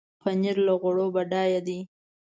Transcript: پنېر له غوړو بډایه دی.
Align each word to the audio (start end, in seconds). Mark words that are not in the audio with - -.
پنېر 0.21 0.55
له 0.65 0.73
غوړو 0.81 1.05
بډایه 1.15 1.61
دی. 1.67 1.79